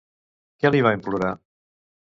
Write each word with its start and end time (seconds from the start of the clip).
Què 0.63 0.71
li 0.77 0.81
va 0.89 0.95
implorar? 0.99 1.31